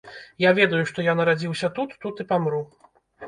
Я 0.43 0.53
ведаю, 0.59 0.79
што 0.91 1.05
я 1.07 1.13
нарадзіўся 1.19 1.69
тут, 1.77 1.95
тут 2.05 2.21
і 2.23 2.27
памру. 2.31 2.65